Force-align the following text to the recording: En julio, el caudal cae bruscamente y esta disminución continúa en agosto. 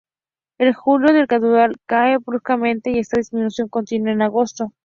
En 0.57 0.73
julio, 0.73 1.09
el 1.15 1.27
caudal 1.27 1.75
cae 1.85 2.17
bruscamente 2.17 2.89
y 2.89 2.97
esta 2.97 3.17
disminución 3.19 3.67
continúa 3.69 4.11
en 4.13 4.23
agosto. 4.23 4.73